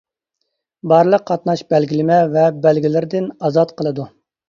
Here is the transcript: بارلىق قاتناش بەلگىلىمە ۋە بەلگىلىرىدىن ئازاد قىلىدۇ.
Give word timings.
بارلىق 0.91 1.27
قاتناش 1.27 1.63
بەلگىلىمە 1.75 2.19
ۋە 2.35 2.49
بەلگىلىرىدىن 2.67 3.33
ئازاد 3.45 3.79
قىلىدۇ. 3.81 4.13